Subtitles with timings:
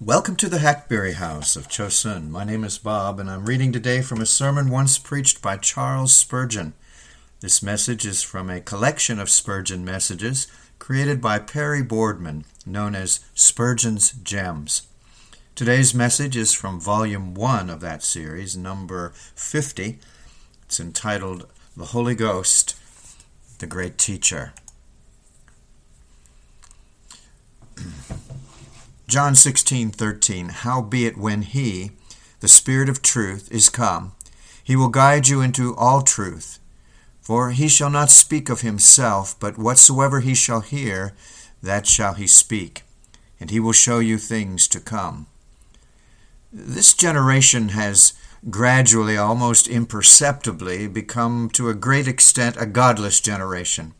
[0.00, 2.30] Welcome to the Hackberry House of Chosun.
[2.30, 6.14] My name is Bob, and I'm reading today from a sermon once preached by Charles
[6.14, 6.74] Spurgeon.
[7.40, 10.46] This message is from a collection of Spurgeon messages
[10.78, 14.82] created by Perry Boardman, known as Spurgeon's Gems.
[15.56, 19.98] Today's message is from Volume 1 of that series, number 50.
[20.62, 22.76] It's entitled The Holy Ghost,
[23.58, 24.52] the Great Teacher.
[29.08, 31.92] John 16:13 Howbeit when he
[32.40, 34.12] the spirit of truth is come
[34.62, 36.58] he will guide you into all truth.
[37.22, 41.14] For he shall not speak of himself but whatsoever he shall hear
[41.62, 42.82] that shall he speak
[43.40, 45.26] and he will show you things to come.
[46.52, 48.12] This generation has
[48.50, 53.94] gradually almost imperceptibly become to a great extent a godless generation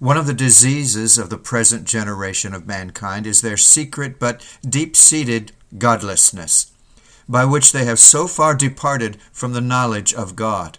[0.00, 4.96] one of the diseases of the present generation of mankind is their secret but deep
[4.96, 6.72] seated godlessness,
[7.28, 10.78] by which they have so far departed from the knowledge of God.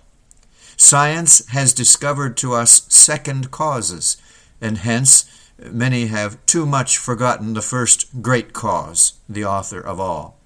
[0.76, 4.18] Science has discovered to us second causes,
[4.60, 10.40] and hence many have too much forgotten the first great cause, the author of all.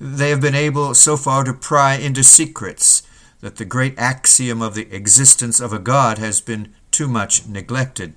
[0.00, 3.02] They have been able so far to pry into secrets
[3.42, 8.14] that the great axiom of the existence of a God has been too much neglected.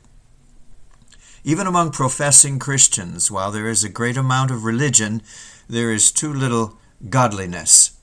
[1.43, 5.21] Even among professing Christians, while there is a great amount of religion,
[5.67, 6.77] there is too little
[7.09, 7.97] godliness.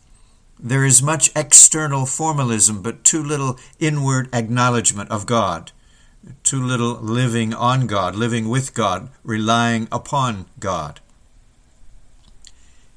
[0.58, 5.72] There is much external formalism, but too little inward acknowledgement of God,
[6.44, 11.00] too little living on God, living with God, relying upon God.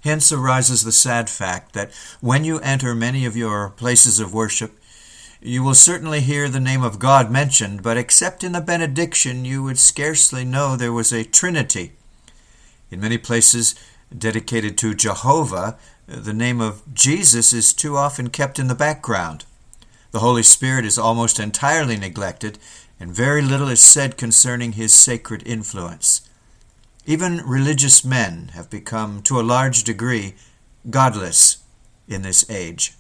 [0.02, 4.80] Hence arises the sad fact that when you enter many of your places of worship,
[5.46, 9.62] you will certainly hear the name of God mentioned, but except in the benediction, you
[9.62, 11.94] would scarcely know there was a Trinity.
[12.90, 13.76] In many places
[14.16, 19.46] dedicated to Jehovah, the name of Jesus is too often kept in the background.
[20.12, 22.58] The Holy Spirit is almost entirely neglected,
[23.00, 26.28] and very little is said concerning his sacred influence.
[27.06, 30.34] Even religious men have become, to a large degree,
[30.90, 31.58] godless
[32.08, 32.94] in this age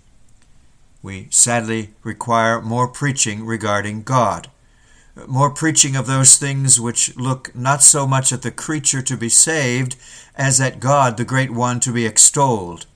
[1.05, 4.49] we sadly require more preaching regarding God,
[5.27, 9.29] more preaching of those things which look not so much at the creature to be
[9.29, 9.95] saved
[10.35, 12.87] as at God, the Great One, to be extolled.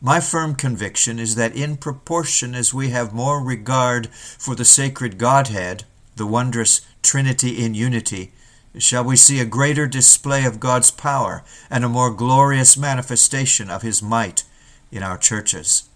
[0.00, 5.18] My firm conviction is that in proportion as we have more regard for the sacred
[5.18, 5.82] Godhead,
[6.14, 8.32] the wondrous Trinity in unity,
[8.78, 13.82] shall we see a greater display of God's power and a more glorious manifestation of
[13.82, 14.44] His might
[14.92, 15.88] in our churches.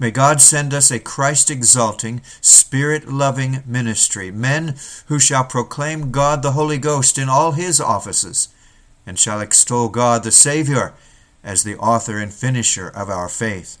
[0.00, 4.76] May God send us a Christ exalting, spirit loving ministry, men
[5.06, 8.48] who shall proclaim God the Holy Ghost in all his offices,
[9.04, 10.94] and shall extol God the Savior
[11.42, 13.78] as the author and finisher of our faith.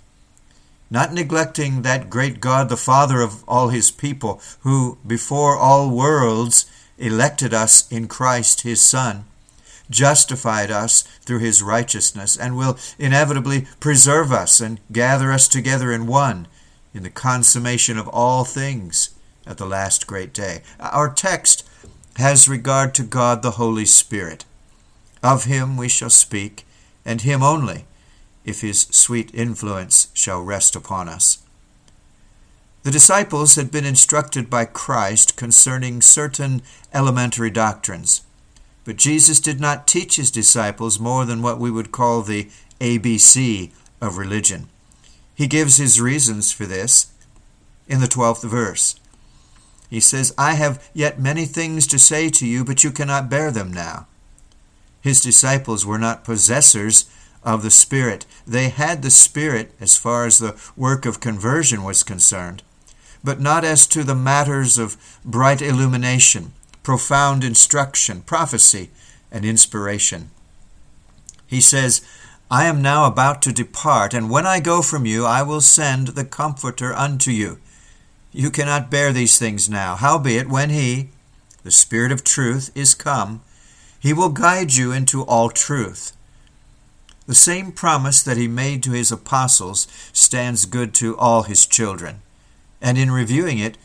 [0.90, 6.66] Not neglecting that great God, the Father of all his people, who before all worlds
[6.98, 9.24] elected us in Christ his Son
[9.90, 16.06] justified us through his righteousness, and will inevitably preserve us and gather us together in
[16.06, 16.46] one
[16.94, 19.10] in the consummation of all things
[19.46, 20.62] at the last great day.
[20.80, 21.68] Our text
[22.16, 24.44] has regard to God the Holy Spirit.
[25.22, 26.66] Of him we shall speak,
[27.04, 27.86] and him only,
[28.44, 31.38] if his sweet influence shall rest upon us.
[32.82, 36.62] The disciples had been instructed by Christ concerning certain
[36.94, 38.22] elementary doctrines.
[38.88, 42.48] But Jesus did not teach his disciples more than what we would call the
[42.80, 44.70] ABC of religion.
[45.34, 47.12] He gives his reasons for this
[47.86, 48.98] in the 12th verse.
[49.90, 53.50] He says, I have yet many things to say to you, but you cannot bear
[53.50, 54.06] them now.
[55.02, 57.04] His disciples were not possessors
[57.44, 58.24] of the Spirit.
[58.46, 62.62] They had the Spirit as far as the work of conversion was concerned,
[63.22, 64.96] but not as to the matters of
[65.26, 66.54] bright illumination
[66.88, 68.88] profound instruction, prophecy,
[69.30, 70.30] and inspiration.
[71.46, 72.00] He says,
[72.50, 76.08] I am now about to depart, and when I go from you, I will send
[76.08, 77.58] the Comforter unto you.
[78.32, 79.96] You cannot bear these things now.
[79.96, 81.10] Howbeit, when he,
[81.62, 83.42] the Spirit of truth, is come,
[84.00, 86.16] he will guide you into all truth.
[87.26, 92.22] The same promise that he made to his apostles stands good to all his children.
[92.80, 93.76] And in reviewing it,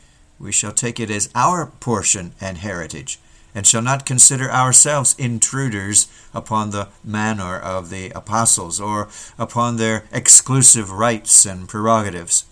[0.44, 3.20] we shall take it as our portion and heritage,
[3.56, 9.08] and shall not consider ourselves intruders upon the manor of the apostles, or
[9.40, 12.46] upon their exclusive rights and prerogatives.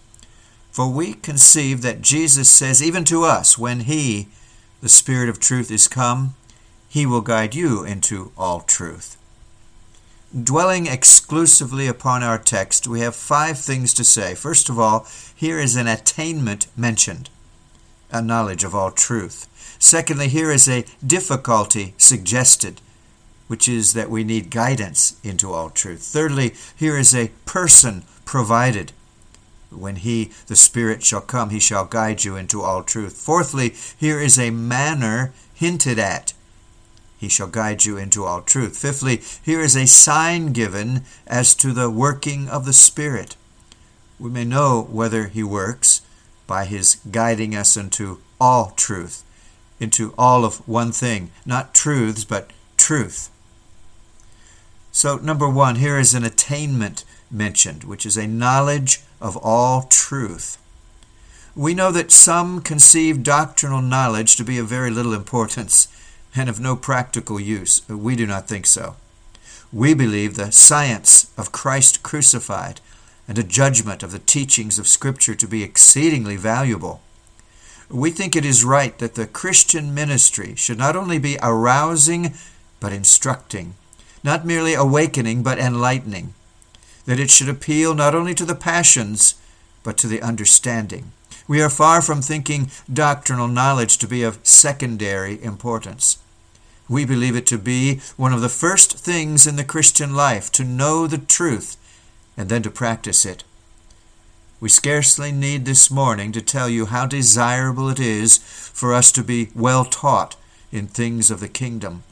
[0.72, 4.30] For we conceive that Jesus says, even to us, when He,
[4.82, 6.36] the Spirit of truth, is come,
[6.88, 9.18] He will guide you into all truth.
[10.32, 14.34] dwelling exclusively upon our text, we have five things to say.
[14.34, 15.06] First of all,
[15.36, 17.30] here is an attainment mentioned,
[18.12, 19.48] a knowledge of all truth.
[19.80, 22.81] Secondly, here is a difficulty suggested,
[23.48, 26.02] which is that we need guidance into all truth.
[26.02, 28.92] Thirdly, here is a person provided.
[29.72, 33.18] When he, the Spirit, shall come, he shall guide you into all truth.
[33.18, 36.34] Fourthly, here is a manner hinted at.
[37.18, 38.78] He shall guide you into all truth.
[38.78, 43.36] Fifthly, here is a sign given as to the working of the Spirit.
[44.19, 46.02] We may know whether he works
[46.48, 49.24] by his guiding us into all truth,
[49.80, 53.30] into all of one thing, not truths, but truth.
[54.92, 60.58] So, number one, here is an attainment mentioned, which is a knowledge of all truth.
[61.56, 65.88] We know that some conceive doctrinal knowledge to be of very little importance
[66.36, 67.88] and of no practical use.
[67.90, 68.96] We do not think so.
[69.72, 72.82] We believe the science of Christ crucified
[73.31, 77.00] and a judgment of the teachings of Scripture to be exceedingly valuable.
[77.89, 82.33] We think it is right that the Christian ministry should not only be arousing
[82.81, 83.75] but instructing,
[84.22, 86.33] not merely awakening but enlightening
[87.06, 89.36] that it should appeal not only to the passions,
[89.81, 91.13] but to the understanding.
[91.48, 96.18] We are far from thinking doctrinal knowledge to be of secondary importance.
[96.89, 100.66] We believe it to be one of the first things in the Christian life to
[100.66, 101.77] know the truth
[102.38, 103.44] and then to practice it.
[104.60, 109.24] We scarcely need this morning to tell you how desirable it is for us to
[109.24, 110.36] be well taught
[110.72, 112.04] in things of the kingdom.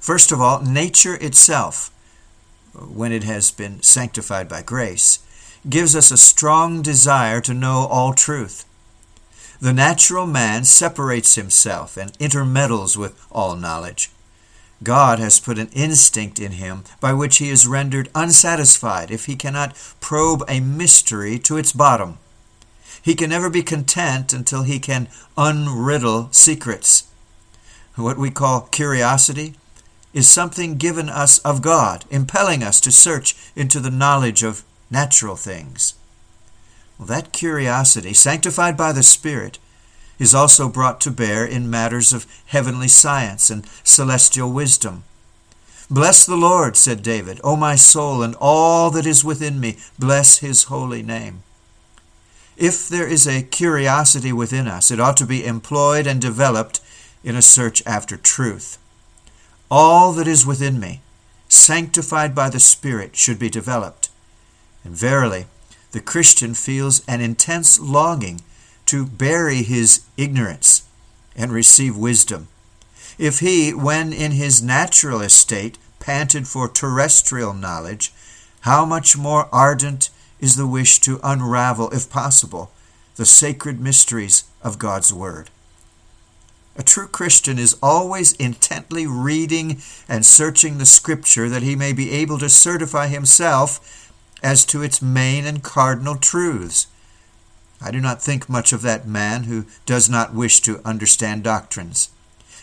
[0.00, 1.90] First of all, nature itself
[2.78, 5.20] when it has been sanctified by grace,
[5.68, 8.64] gives us a strong desire to know all truth.
[9.60, 14.10] The natural man separates himself and intermeddles with all knowledge.
[14.82, 19.36] God has put an instinct in him by which he is rendered unsatisfied if he
[19.36, 22.18] cannot probe a mystery to its bottom.
[23.00, 27.04] He can never be content until he can unriddle secrets.
[27.94, 29.54] What we call curiosity
[30.12, 35.36] is something given us of God, impelling us to search into the knowledge of natural
[35.36, 35.94] things.
[36.98, 39.58] Well, that curiosity, sanctified by the Spirit,
[40.18, 45.04] is also brought to bear in matters of heavenly science and celestial wisdom.
[45.90, 50.38] Bless the Lord, said David, O my soul, and all that is within me, bless
[50.38, 51.42] his holy name.
[52.56, 56.80] If there is a curiosity within us, it ought to be employed and developed
[57.22, 58.78] in a search after truth.
[59.70, 61.02] All that is within me,
[61.48, 64.08] sanctified by the Spirit, should be developed.
[64.84, 65.46] And verily,
[65.92, 68.40] the Christian feels an intense longing
[68.86, 70.86] to bury his ignorance
[71.36, 72.48] and receive wisdom.
[73.18, 78.12] If he, when in his natural estate, panted for terrestrial knowledge,
[78.60, 80.10] how much more ardent
[80.40, 82.70] is the wish to unravel, if possible,
[83.16, 85.50] the sacred mysteries of God's Word.
[86.76, 92.10] A true Christian is always intently reading and searching the Scripture that he may be
[92.10, 94.12] able to certify himself
[94.42, 96.86] as to its main and cardinal truths.
[97.80, 102.10] I do not think much of that man who does not wish to understand doctrines.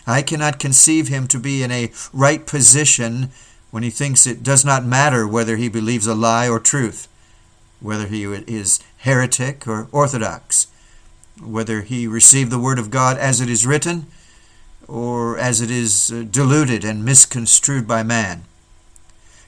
[0.06, 3.30] I cannot conceive him to be in a right position
[3.70, 7.08] when he thinks it does not matter whether he believes a lie or truth,
[7.80, 10.66] whether he is heretic or orthodox
[11.42, 14.06] whether he received the Word of God as it is written
[14.86, 18.44] or as it is uh, diluted and misconstrued by man.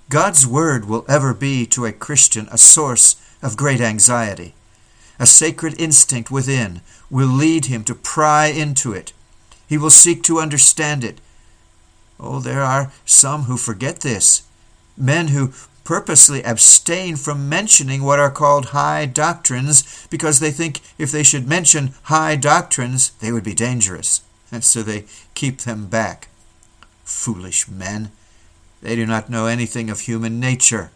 [0.09, 4.55] God's Word will ever be to a Christian a source of great anxiety.
[5.19, 6.81] A sacred instinct within
[7.11, 9.13] will lead him to pry into it.
[9.67, 11.21] He will seek to understand it.
[12.21, 14.43] Oh, there are some who forget this.
[14.97, 15.53] Men who
[15.85, 21.47] purposely abstain from mentioning what are called high doctrines because they think if they should
[21.47, 24.23] mention high doctrines, they would be dangerous.
[24.51, 25.05] And so they
[25.35, 26.29] keep them back.
[27.05, 28.11] Foolish men!
[28.83, 30.91] They do not know anything of human nature.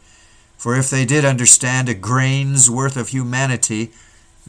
[0.56, 3.92] For if they did understand a grain's worth of humanity,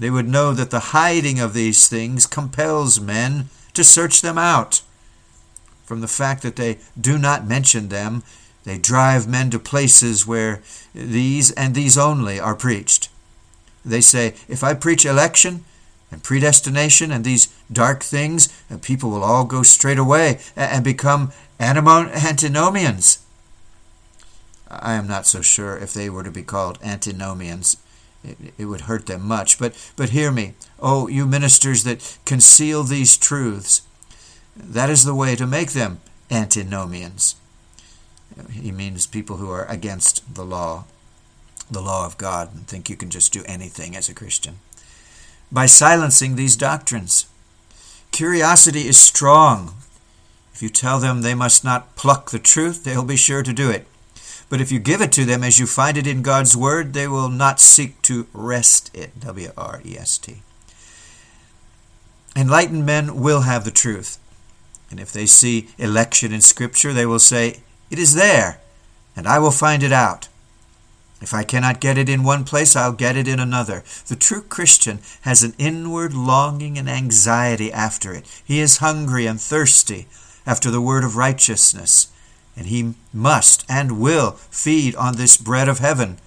[0.02, 4.82] they would know that the hiding of these things compels men to search them out.
[5.86, 8.24] From the fact that they do not mention them,
[8.64, 10.64] they drive men to places where
[10.96, 13.10] these and these only are preached.
[13.86, 15.66] They say, if I preach election
[16.12, 21.32] and predestination and these dark things, uh, people will all go straight away and become
[21.60, 23.20] antinomians.
[24.68, 27.78] I am not so sure if they were to be called antinomians.
[28.58, 29.58] It, would hurt them much.
[29.58, 33.82] But, but hear me, oh, you ministers that conceal these truths.
[34.56, 37.36] That is the way to make them antinomians.
[38.52, 40.86] he means people who are against the law,
[41.70, 44.60] the law of God, and think you can just do anything as a Christian.
[45.52, 47.26] By silencing these doctrines.
[48.12, 49.74] Curiosity is strong.
[50.54, 53.70] If you tell them they must not pluck the truth, they'll be sure to do
[53.70, 53.88] it.
[54.52, 57.08] But if you give it to them as you find it in God's Word, they
[57.08, 59.18] will not seek to wrest it.
[59.22, 60.42] W R E S T.
[62.36, 64.20] Enlightened men will have the truth.
[64.90, 68.60] And if they see election in Scripture, they will say, It is there,
[69.16, 70.28] and I will find it out.
[71.22, 73.86] If I cannot get it in one place, I'll get it in another.
[74.08, 78.26] The true Christian has an inward longing and anxiety after it.
[78.44, 80.08] He is hungry and thirsty
[80.46, 82.12] after the word of righteousness
[82.56, 86.18] and he must and will feed on this bread of heaven,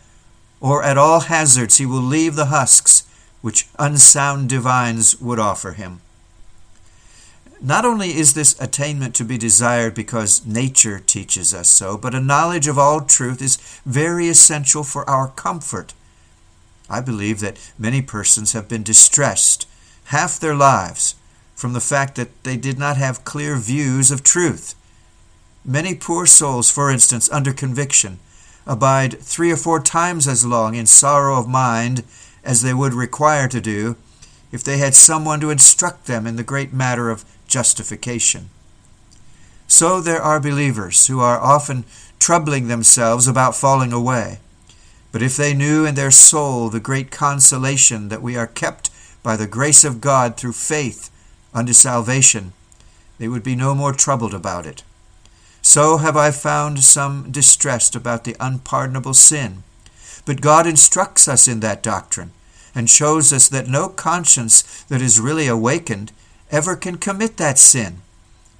[0.61, 3.05] or at all hazards he will leave the husks
[3.41, 6.01] which unsound divines would offer him.
[7.61, 12.21] Not only is this attainment to be desired because nature teaches us so, but a
[12.21, 15.95] knowledge of all truth is very essential for our comfort.
[16.91, 19.67] I believe that many persons have been distressed
[20.07, 21.15] half their lives
[21.55, 24.75] from the fact that they did not have clear views of truth.
[25.65, 28.19] Many poor souls, for instance, under conviction,
[28.67, 32.05] abide three or four times as long in sorrow of mind
[32.45, 33.97] as they would require to do
[34.53, 38.51] if they had someone to instruct them in the great matter of justification.
[39.67, 41.85] So there are believers who are often
[42.19, 44.41] troubling themselves about falling away.
[45.13, 48.91] But if they knew in their soul the great consolation that we are kept
[49.23, 51.11] by the grace of God through faith
[51.55, 52.53] unto salvation,
[53.19, 54.83] they would be no more troubled about it.
[55.67, 59.63] So have I found some distressed about the unpardonable sin.
[60.27, 62.33] But God instructs us in that doctrine,
[62.75, 66.13] and shows us that no conscience that is really awakened
[66.51, 68.03] ever can commit that sin,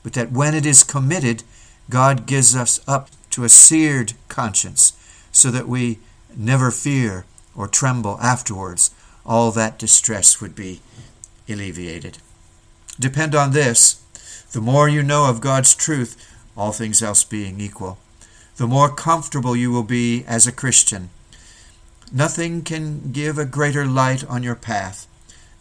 [0.03, 1.43] but that when it is committed,
[1.91, 4.95] God gives us up to a seared conscience,
[5.31, 5.99] so that we
[6.35, 8.91] never fear or tremble afterwards.
[9.27, 10.81] All that distress would be
[11.49, 12.17] alleviated.
[12.99, 14.01] Depend on this.
[14.53, 16.17] The more you know of God's truth,
[16.57, 17.99] all things else being equal,
[18.57, 21.11] the more comfortable you will be as a Christian.
[22.13, 25.07] Nothing can give a greater light on your path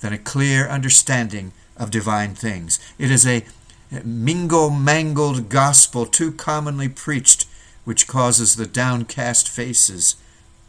[0.02, 2.80] than a clear understanding of divine things.
[3.00, 3.46] It is a
[4.04, 7.48] mingle mangled gospel too commonly preached
[7.84, 10.16] which causes the downcast faces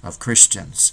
[0.02, 0.92] of Christians.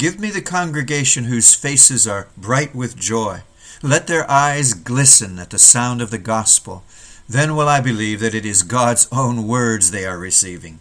[0.00, 3.42] Give me the congregation whose faces are bright with joy.
[3.82, 6.84] Let their eyes glisten at the sound of the gospel.
[7.28, 10.80] Then will I believe that it is God's own words they are receiving.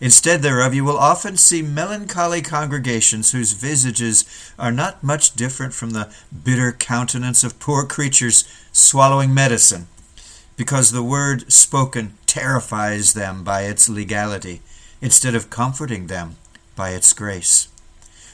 [0.00, 4.24] Instead thereof, you will often see melancholy congregations whose visages
[4.60, 6.14] are not much different from the
[6.44, 9.88] bitter countenance of poor creatures swallowing medicine,
[10.56, 14.60] because the word spoken terrifies them by its legality,
[15.00, 16.36] instead of comforting them
[16.76, 17.66] by its grace.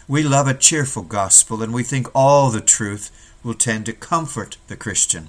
[0.08, 3.10] We love a cheerful gospel, and we think all the truth
[3.44, 5.28] will tend to comfort the Christian.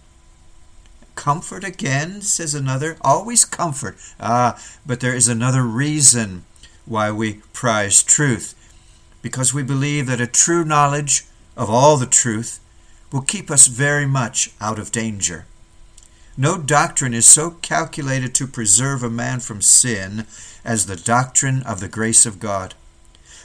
[1.15, 2.95] Comfort again, says another.
[3.01, 3.97] Always comfort.
[4.21, 6.45] Ah, but there is another reason
[6.85, 8.55] why we prize truth.
[9.21, 11.25] Because we believe that a true knowledge
[11.57, 12.61] of all the truth
[13.11, 15.45] will keep us very much out of danger.
[16.37, 20.25] No doctrine is so calculated to preserve a man from sin
[20.63, 22.75] as the doctrine of the grace of God.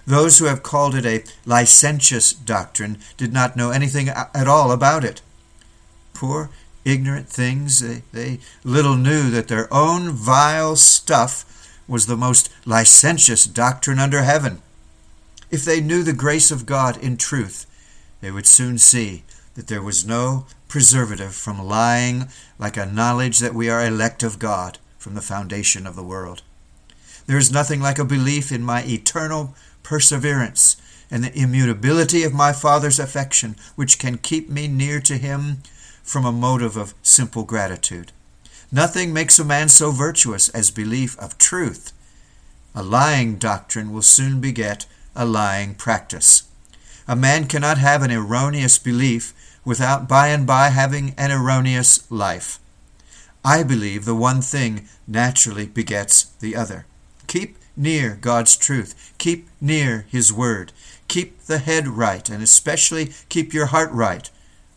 [0.06, 5.04] Those who have called it a licentious doctrine did not know anything at all about
[5.04, 5.23] it.
[6.12, 6.50] Poor,
[6.84, 11.44] ignorant things, they, they little knew that their own vile stuff
[11.88, 14.61] was the most licentious doctrine under heaven.
[15.50, 17.66] If they knew the grace of God in truth,
[18.20, 23.54] they would soon see that there was no preservative from lying like a knowledge that
[23.54, 26.42] we are elect of God from the foundation of the world.
[27.26, 30.76] There is nothing like a belief in my eternal perseverance,
[31.10, 35.58] and the immutability of my Father's affection, which can keep me near to Him
[36.02, 38.10] from a motive of simple gratitude.
[38.72, 41.92] Nothing makes a man so virtuous as belief of truth.
[42.74, 46.48] A lying doctrine will soon beget a lying practice.
[47.06, 49.32] A man cannot have an erroneous belief
[49.64, 52.58] without by and by having an erroneous life.
[53.44, 56.86] I believe the one thing naturally begets the other.
[57.26, 59.14] Keep near God's truth.
[59.18, 60.72] Keep near His Word.
[61.08, 64.30] Keep the head right, and especially keep your heart right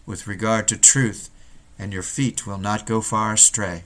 [0.06, 1.30] with regard to truth,
[1.80, 3.84] and your feet will not go far astray.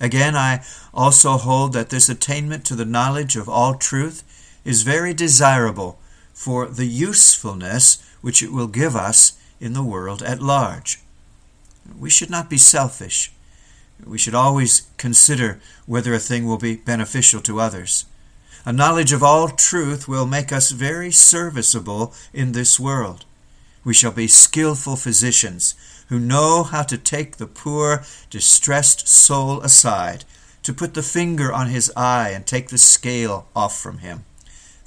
[0.00, 4.22] Again, I also hold that this attainment to the knowledge of all truth
[4.64, 5.98] is very desirable
[6.34, 11.00] for the usefulness which it will give us in the world at large.
[11.98, 13.32] We should not be selfish.
[14.04, 18.04] We should always consider whether a thing will be beneficial to others.
[18.64, 23.24] A knowledge of all truth will make us very serviceable in this world.
[23.84, 25.76] We shall be skillful physicians
[26.08, 30.24] who know how to take the poor, distressed soul aside,
[30.62, 34.24] to put the finger on his eye and take the scale off from him,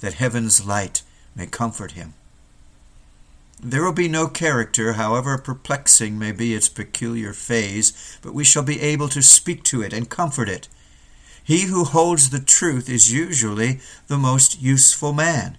[0.00, 1.02] that heaven's light
[1.34, 2.14] may comfort him.
[3.62, 8.62] There will be no character, however perplexing may be its peculiar phase, but we shall
[8.62, 10.68] be able to speak to it and comfort it.
[11.44, 15.58] He who holds the truth is usually the most useful man.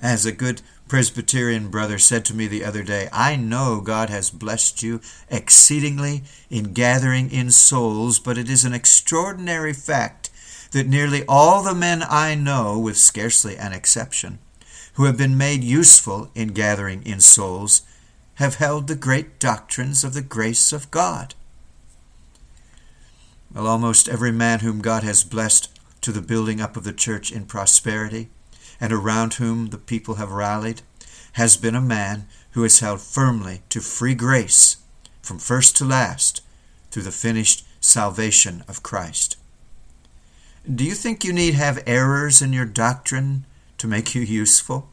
[0.00, 4.30] As a good Presbyterian brother said to me the other day, I know God has
[4.30, 10.30] blessed you exceedingly in gathering in souls, but it is an extraordinary fact
[10.72, 14.38] that nearly all the men I know, with scarcely an exception,
[15.00, 17.80] who have been made useful in gathering in souls,
[18.34, 21.34] have held the great doctrines of the grace of God.
[23.50, 25.70] Well, almost every man whom God has blessed
[26.02, 28.28] to the building up of the church in prosperity,
[28.78, 30.82] and around whom the people have rallied,
[31.32, 34.76] has been a man who has held firmly to free grace
[35.22, 36.42] from first to last
[36.90, 39.38] through the finished salvation of Christ.
[40.70, 43.46] Do you think you need have errors in your doctrine
[43.80, 44.88] to make you useful?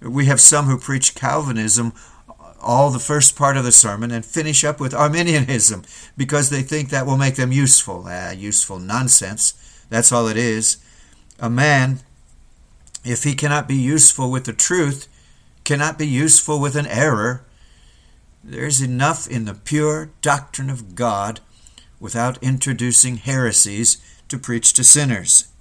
[0.00, 1.92] We have some who preach Calvinism
[2.62, 5.82] all the first part of the sermon and finish up with Arminianism
[6.16, 8.04] because they think that will make them useful.
[8.06, 9.54] Ah, useful nonsense.
[9.90, 10.78] That's all it is.
[11.40, 12.00] A man,
[13.04, 15.08] if he cannot be useful with the truth,
[15.64, 17.44] cannot be useful with an error.
[18.44, 21.40] There is enough in the pure doctrine of God
[22.00, 25.51] without introducing heresies to preach to sinners.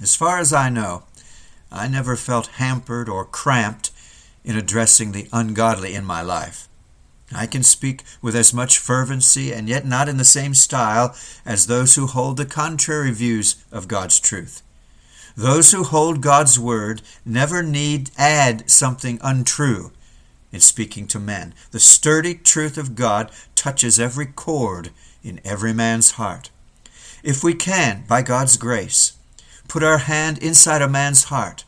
[0.00, 1.04] As far as I know,
[1.70, 3.90] I never felt hampered or cramped
[4.44, 6.68] in addressing the ungodly in my life.
[7.34, 11.66] I can speak with as much fervency and yet not in the same style as
[11.66, 14.62] those who hold the contrary views of God's truth.
[15.36, 19.90] Those who hold God's word never need add something untrue
[20.52, 21.54] in speaking to men.
[21.72, 24.90] The sturdy truth of God touches every chord
[25.24, 26.50] in every man's heart.
[27.24, 29.14] If we can, by God's grace,
[29.68, 31.64] put our hand inside a man's heart,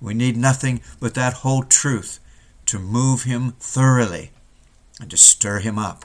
[0.00, 2.18] we need nothing but that whole truth
[2.66, 4.30] to move him thoroughly
[5.00, 6.04] and to stir him up.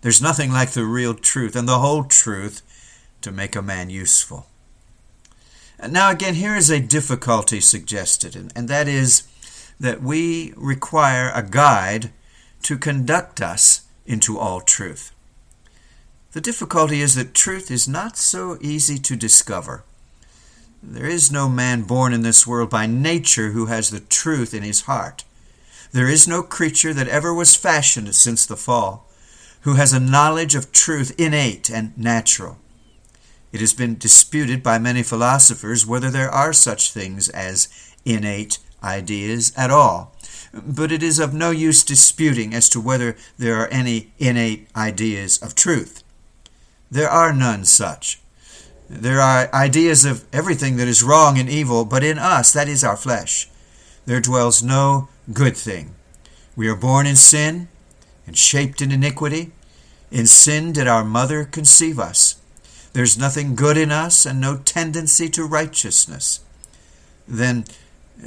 [0.00, 2.62] There's nothing like the real truth and the whole truth
[3.22, 4.46] to make a man useful.
[5.78, 9.24] And Now, again, here is a difficulty suggested, and that is
[9.80, 12.12] that we require a guide
[12.62, 15.12] to conduct us into all truth.
[16.32, 19.84] The difficulty is that truth is not so easy to discover.
[20.86, 24.62] There is no man born in this world by nature who has the truth in
[24.62, 25.24] his heart.
[25.92, 29.08] There is no creature that ever was fashioned since the fall
[29.62, 32.58] who has a knowledge of truth innate and natural.
[33.50, 37.68] It has been disputed by many philosophers whether there are such things as
[38.04, 40.14] innate ideas at all.
[40.52, 45.38] But it is of no use disputing as to whether there are any innate ideas
[45.38, 46.04] of truth.
[46.90, 48.20] There are none such.
[48.88, 52.84] There are ideas of everything that is wrong and evil, but in us, that is
[52.84, 53.48] our flesh,
[54.06, 55.94] there dwells no good thing.
[56.54, 57.68] We are born in sin
[58.26, 59.52] and shaped in iniquity.
[60.10, 62.36] In sin did our mother conceive us.
[62.92, 66.40] There's nothing good in us and no tendency to righteousness.
[67.26, 67.64] Then,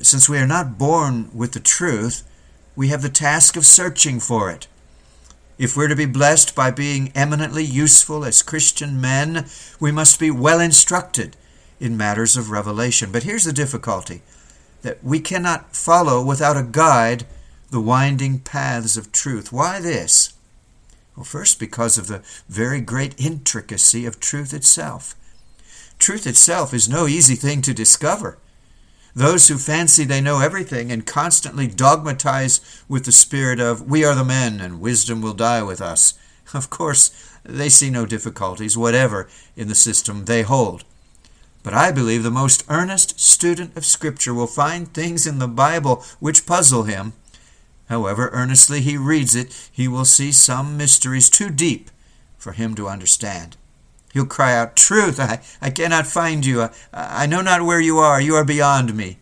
[0.02, 2.24] since we are not born with the truth,
[2.76, 4.68] we have the task of searching for it.
[5.58, 9.48] If we're to be blessed by being eminently useful as Christian men,
[9.80, 11.36] we must be well instructed
[11.80, 13.12] in matters of revelation.
[13.12, 14.22] But here's the difficulty
[14.84, 17.26] that we cannot follow without a guide
[17.72, 19.52] the winding paths of truth.
[19.52, 20.34] Why this?
[21.16, 25.16] Well, first, because of the very great intricacy of truth itself.
[25.98, 28.38] Truth itself is no easy thing to discover.
[29.18, 34.14] Those who fancy they know everything and constantly dogmatize with the spirit of, we are
[34.14, 36.14] the men and wisdom will die with us,
[36.54, 37.10] of course,
[37.44, 40.84] they see no difficulties whatever in the system they hold.
[41.64, 46.04] But I believe the most earnest student of Scripture will find things in the Bible
[46.20, 47.14] which puzzle him
[47.90, 51.90] However earnestly he reads it, he will see some mysteries too deep
[52.38, 53.56] for him to understand.
[54.14, 56.64] He'll cry out, Truth, I, I cannot find you.
[56.64, 58.22] I, I know not where you are.
[58.22, 59.18] You are beyond me.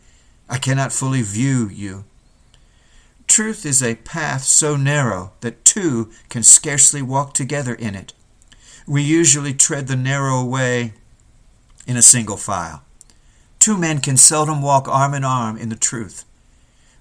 [0.50, 2.06] I cannot fully view you.
[3.28, 8.14] Truth is a path so narrow that two can scarcely walk together in it.
[8.88, 10.94] we usually tread the narrow way
[11.88, 12.84] in a single file.
[13.60, 16.24] Two men can seldom walk arm in arm in the truth.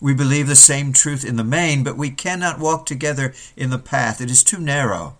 [0.00, 3.78] We believe the same truth in the main, but we cannot walk together in the
[3.78, 4.20] path.
[4.20, 5.16] It is too narrow.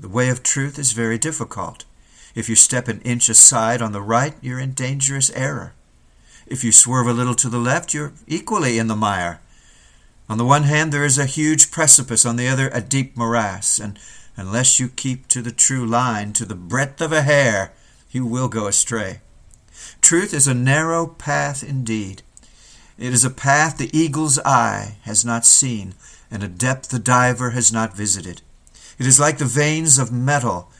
[0.00, 1.84] The way of truth is very difficult.
[2.34, 5.74] If you step an inch aside on the right, you're in dangerous error.
[6.46, 9.42] If you swerve a little to the left, you're equally in the mire.
[10.26, 13.78] On the one hand, there is a huge precipice, on the other, a deep morass,
[13.78, 13.98] and
[14.38, 17.74] unless you keep to the true line, to the breadth of a hair,
[18.10, 19.20] you will go astray.
[20.00, 22.22] Truth is a narrow path indeed.
[22.96, 25.92] It is a path the eagle's eye has not seen,
[26.30, 28.40] and a depth the diver has not visited.
[29.00, 30.70] It is like the veins of metal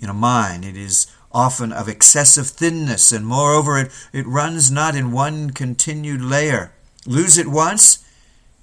[0.00, 0.64] in a mine.
[0.64, 6.22] It is often of excessive thinness, and moreover, it, it runs not in one continued
[6.22, 6.72] layer.
[7.04, 8.02] Lose it once,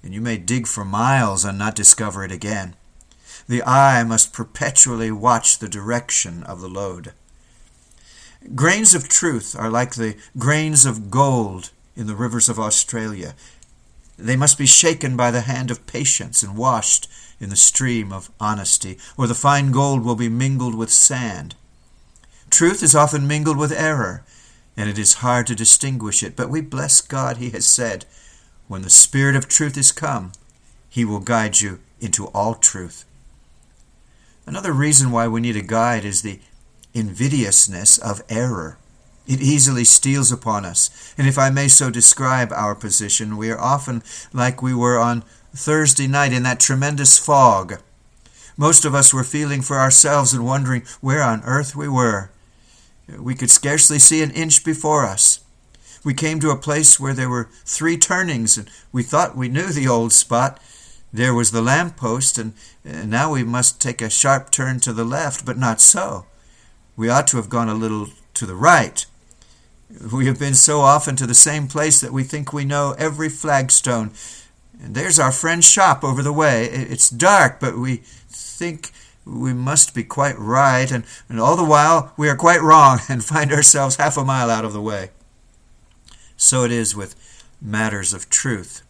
[0.01, 2.75] and you may dig for miles and not discover it again.
[3.47, 7.13] The eye must perpetually watch the direction of the lode.
[8.55, 13.35] Grains of truth are like the grains of gold in the rivers of Australia.
[14.17, 17.07] They must be shaken by the hand of patience and washed
[17.39, 21.55] in the stream of honesty, or the fine gold will be mingled with sand.
[22.49, 24.23] Truth is often mingled with error,
[24.77, 28.05] and it is hard to distinguish it, but we bless God, He has said,
[28.67, 30.31] When the Spirit of truth is come,
[30.89, 33.05] He will guide you into all truth.
[34.45, 36.39] Another reason why we need a guide is the
[36.93, 38.77] invidiousness of error.
[39.27, 43.59] It easily steals upon us, and if I may so describe our position, we are
[43.59, 45.23] often like we were on
[45.55, 47.81] Thursday night in that tremendous fog.
[48.57, 52.29] Most of us were feeling for ourselves and wondering where on earth we were.
[53.17, 55.39] We could scarcely see an inch before us.
[56.03, 59.67] We came to a place where there were three turnings, and we thought we knew
[59.67, 60.59] the old spot.
[61.11, 65.05] There was the lamp post, and now we must take a sharp turn to the
[65.05, 66.25] left, but not so.
[66.95, 69.05] We ought to have gone a little to the right.
[70.11, 73.29] We have been so often to the same place that we think we know every
[73.29, 74.11] flagstone.
[74.81, 76.65] And there's our friend's shop over the way.
[76.65, 78.91] It's dark, but we think
[79.25, 83.23] we must be quite right, and, and all the while we are quite wrong and
[83.23, 85.09] find ourselves half a mile out of the way.
[86.37, 87.15] So it is with
[87.61, 88.83] matters of truth.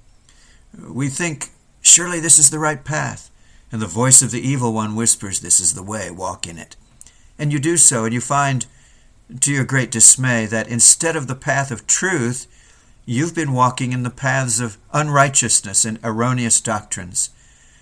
[0.77, 3.31] We think, surely this is the right path,
[3.71, 6.75] and the voice of the evil one whispers, This is the way, walk in it.
[7.39, 8.65] And you do so, and you find,
[9.39, 12.47] to your great dismay, that instead of the path of truth,
[13.05, 17.29] you've been walking in the paths of unrighteousness and erroneous doctrines.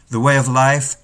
[0.10, 0.96] The way of life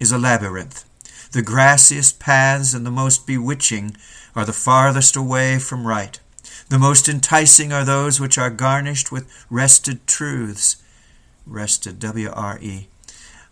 [0.00, 0.84] is a labyrinth.
[1.32, 3.96] The grassiest paths and the most bewitching
[4.34, 6.18] are the farthest away from right.
[6.68, 10.82] The most enticing are those which are garnished with wrested truths.
[11.46, 12.88] Wrested, W R E.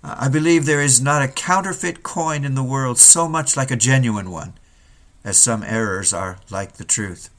[0.03, 3.77] I believe there is not a counterfeit coin in the world so much like a
[3.77, 4.55] genuine one
[5.25, 7.31] as some errors are like the truth.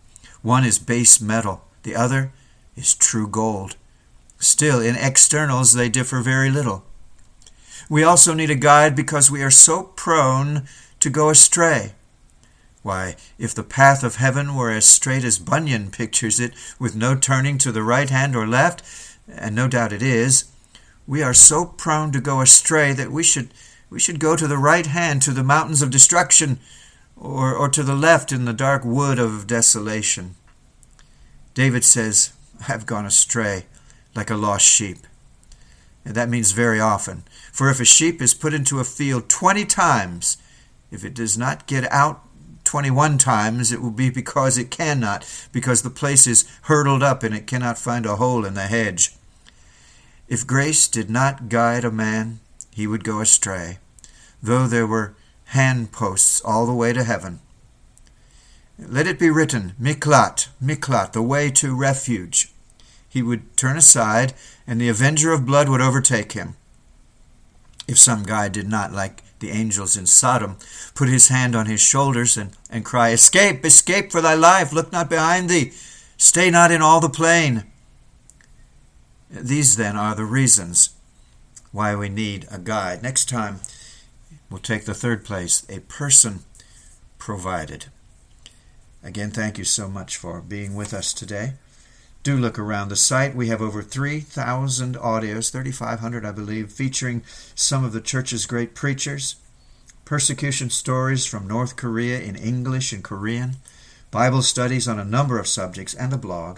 [0.42, 2.32] One is base metal, the other
[2.76, 3.76] is true gold.
[4.40, 6.84] Still, in externals, they differ very little.
[7.90, 10.68] We also need a guide because we are so prone
[11.00, 11.94] to go astray.
[12.82, 17.16] Why, if the path of heaven were as straight as Bunyan pictures it, with no
[17.16, 18.84] turning to the right hand or left,
[19.28, 20.46] and no doubt it is,
[21.08, 23.50] we are so prone to go astray that we should
[23.90, 26.60] we should go to the right hand to the mountains of destruction
[27.16, 30.36] or, or to the left in the dark wood of desolation.
[31.54, 32.34] David says,
[32.68, 33.66] I've gone astray
[34.16, 35.00] like a lost sheep.
[36.04, 37.24] And that means very often.
[37.52, 40.38] For if a sheep is put into a field twenty times,
[40.92, 42.22] if it does not get out
[42.66, 47.34] 21 times, it will be because it cannot, because the place is hurdled up and
[47.34, 49.14] it cannot find a hole in the hedge.
[50.28, 52.40] If grace did not guide a man,
[52.74, 53.78] he would go astray,
[54.42, 55.16] though there were
[55.54, 57.40] handposts all the way to heaven.
[58.78, 62.52] Let it be written, Miklat, Miklat, the way to refuge.
[63.08, 64.34] He would turn aside,
[64.68, 66.56] and the avenger of blood would overtake him.
[67.88, 70.58] If some guy did not, like the angels in Sodom,
[70.94, 74.92] put his hand on his shoulders and, and cry, Escape, escape for thy life, look
[74.92, 75.72] not behind thee,
[76.18, 77.64] stay not in all the plain,
[79.30, 80.92] these, then, are the reasons
[81.72, 83.04] why we need a guide.
[83.04, 83.60] Next time,
[84.50, 86.40] we'll take the third place a person
[87.18, 87.88] provided.
[89.06, 91.54] Again, thank you so much for being with us today.
[92.24, 93.36] Do look around the site.
[93.36, 97.22] We have over 3,000 audios, 3,500, I believe, featuring
[97.54, 99.36] some of the church's great preachers,
[100.06, 103.58] persecution stories from North Korea in English and Korean,
[104.10, 106.58] Bible studies on a number of subjects, and a blog.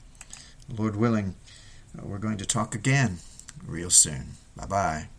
[0.76, 1.36] Lord willing,
[1.98, 3.18] uh, we're going to talk again
[3.66, 4.36] real soon.
[4.56, 5.13] Bye bye.